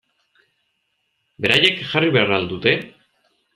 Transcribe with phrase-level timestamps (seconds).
[1.45, 2.77] Beraiek jarri behar al dute?